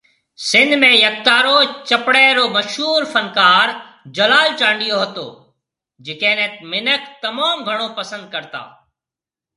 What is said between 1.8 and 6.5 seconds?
چپڙي رو مشهور فنڪار جلال چانڊيو هتو جڪي ني